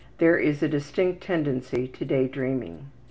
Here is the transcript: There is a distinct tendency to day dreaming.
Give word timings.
There 0.17 0.39
is 0.39 0.63
a 0.63 0.67
distinct 0.67 1.21
tendency 1.21 1.87
to 1.87 2.05
day 2.05 2.27
dreaming. 2.27 2.87